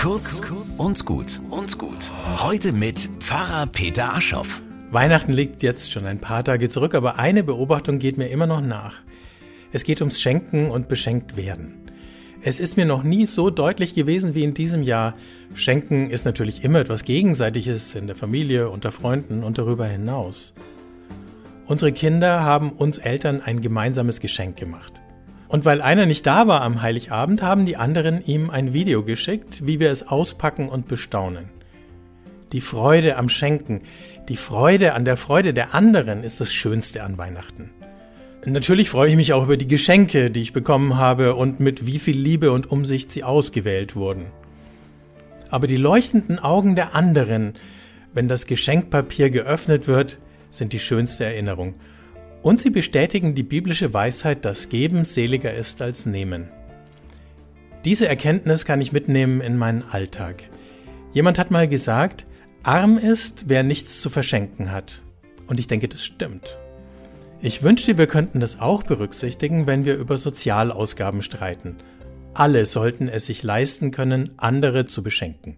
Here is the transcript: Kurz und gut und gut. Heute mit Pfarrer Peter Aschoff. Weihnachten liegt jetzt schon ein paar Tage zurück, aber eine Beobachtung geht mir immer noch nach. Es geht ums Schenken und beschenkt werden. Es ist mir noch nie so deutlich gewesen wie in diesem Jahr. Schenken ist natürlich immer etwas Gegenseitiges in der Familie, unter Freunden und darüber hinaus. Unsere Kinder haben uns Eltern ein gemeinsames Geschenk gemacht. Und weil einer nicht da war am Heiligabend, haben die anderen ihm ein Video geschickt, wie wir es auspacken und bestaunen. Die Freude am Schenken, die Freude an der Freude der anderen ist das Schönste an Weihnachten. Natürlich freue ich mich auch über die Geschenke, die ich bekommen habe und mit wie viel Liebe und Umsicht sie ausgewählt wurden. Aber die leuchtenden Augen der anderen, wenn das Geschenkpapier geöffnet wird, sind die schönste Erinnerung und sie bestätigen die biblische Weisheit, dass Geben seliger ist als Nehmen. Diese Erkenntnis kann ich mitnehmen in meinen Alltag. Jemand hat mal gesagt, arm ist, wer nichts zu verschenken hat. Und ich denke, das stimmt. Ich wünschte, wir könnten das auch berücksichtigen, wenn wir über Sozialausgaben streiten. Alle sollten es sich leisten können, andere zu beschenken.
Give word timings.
Kurz 0.00 0.40
und 0.78 1.04
gut 1.04 1.42
und 1.50 1.76
gut. 1.76 2.10
Heute 2.38 2.72
mit 2.72 3.10
Pfarrer 3.18 3.66
Peter 3.66 4.14
Aschoff. 4.14 4.62
Weihnachten 4.90 5.30
liegt 5.30 5.62
jetzt 5.62 5.92
schon 5.92 6.06
ein 6.06 6.16
paar 6.16 6.42
Tage 6.42 6.70
zurück, 6.70 6.94
aber 6.94 7.18
eine 7.18 7.44
Beobachtung 7.44 7.98
geht 7.98 8.16
mir 8.16 8.28
immer 8.28 8.46
noch 8.46 8.62
nach. 8.62 9.02
Es 9.72 9.84
geht 9.84 10.00
ums 10.00 10.18
Schenken 10.18 10.70
und 10.70 10.88
beschenkt 10.88 11.36
werden. 11.36 11.90
Es 12.40 12.60
ist 12.60 12.78
mir 12.78 12.86
noch 12.86 13.02
nie 13.02 13.26
so 13.26 13.50
deutlich 13.50 13.94
gewesen 13.94 14.34
wie 14.34 14.42
in 14.42 14.54
diesem 14.54 14.84
Jahr. 14.84 15.12
Schenken 15.54 16.08
ist 16.08 16.24
natürlich 16.24 16.64
immer 16.64 16.80
etwas 16.80 17.04
Gegenseitiges 17.04 17.94
in 17.94 18.06
der 18.06 18.16
Familie, 18.16 18.70
unter 18.70 18.92
Freunden 18.92 19.44
und 19.44 19.58
darüber 19.58 19.86
hinaus. 19.86 20.54
Unsere 21.66 21.92
Kinder 21.92 22.42
haben 22.42 22.70
uns 22.72 22.96
Eltern 22.96 23.42
ein 23.42 23.60
gemeinsames 23.60 24.20
Geschenk 24.20 24.56
gemacht. 24.56 24.94
Und 25.50 25.64
weil 25.64 25.82
einer 25.82 26.06
nicht 26.06 26.24
da 26.26 26.46
war 26.46 26.62
am 26.62 26.80
Heiligabend, 26.80 27.42
haben 27.42 27.66
die 27.66 27.76
anderen 27.76 28.24
ihm 28.24 28.50
ein 28.50 28.72
Video 28.72 29.02
geschickt, 29.02 29.66
wie 29.66 29.80
wir 29.80 29.90
es 29.90 30.06
auspacken 30.06 30.68
und 30.68 30.86
bestaunen. 30.86 31.50
Die 32.52 32.60
Freude 32.60 33.16
am 33.16 33.28
Schenken, 33.28 33.80
die 34.28 34.36
Freude 34.36 34.94
an 34.94 35.04
der 35.04 35.16
Freude 35.16 35.52
der 35.52 35.74
anderen 35.74 36.22
ist 36.22 36.40
das 36.40 36.54
Schönste 36.54 37.02
an 37.02 37.18
Weihnachten. 37.18 37.72
Natürlich 38.46 38.90
freue 38.90 39.10
ich 39.10 39.16
mich 39.16 39.32
auch 39.32 39.42
über 39.42 39.56
die 39.56 39.66
Geschenke, 39.66 40.30
die 40.30 40.40
ich 40.40 40.52
bekommen 40.52 40.96
habe 40.98 41.34
und 41.34 41.58
mit 41.58 41.84
wie 41.84 41.98
viel 41.98 42.16
Liebe 42.16 42.52
und 42.52 42.70
Umsicht 42.70 43.10
sie 43.10 43.24
ausgewählt 43.24 43.96
wurden. 43.96 44.26
Aber 45.50 45.66
die 45.66 45.76
leuchtenden 45.76 46.38
Augen 46.38 46.76
der 46.76 46.94
anderen, 46.94 47.54
wenn 48.14 48.28
das 48.28 48.46
Geschenkpapier 48.46 49.30
geöffnet 49.30 49.88
wird, 49.88 50.18
sind 50.50 50.72
die 50.72 50.78
schönste 50.78 51.24
Erinnerung 51.24 51.74
und 52.42 52.60
sie 52.60 52.70
bestätigen 52.70 53.34
die 53.34 53.42
biblische 53.42 53.92
Weisheit, 53.92 54.44
dass 54.44 54.68
Geben 54.68 55.04
seliger 55.04 55.52
ist 55.52 55.82
als 55.82 56.06
Nehmen. 56.06 56.48
Diese 57.84 58.08
Erkenntnis 58.08 58.64
kann 58.64 58.80
ich 58.80 58.92
mitnehmen 58.92 59.40
in 59.40 59.56
meinen 59.56 59.84
Alltag. 59.90 60.44
Jemand 61.12 61.38
hat 61.38 61.50
mal 61.50 61.68
gesagt, 61.68 62.26
arm 62.62 62.98
ist, 62.98 63.48
wer 63.48 63.62
nichts 63.62 64.00
zu 64.00 64.10
verschenken 64.10 64.70
hat. 64.70 65.02
Und 65.46 65.58
ich 65.58 65.66
denke, 65.66 65.88
das 65.88 66.04
stimmt. 66.04 66.58
Ich 67.40 67.62
wünschte, 67.62 67.96
wir 67.96 68.06
könnten 68.06 68.40
das 68.40 68.60
auch 68.60 68.82
berücksichtigen, 68.82 69.66
wenn 69.66 69.86
wir 69.86 69.96
über 69.96 70.18
Sozialausgaben 70.18 71.22
streiten. 71.22 71.76
Alle 72.34 72.66
sollten 72.66 73.08
es 73.08 73.26
sich 73.26 73.42
leisten 73.42 73.90
können, 73.90 74.30
andere 74.36 74.86
zu 74.86 75.02
beschenken. 75.02 75.56